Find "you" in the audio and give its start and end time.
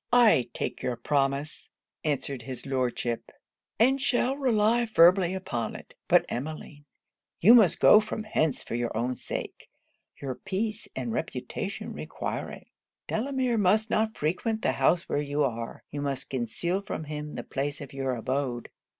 7.39-7.53, 15.21-15.43, 15.91-16.01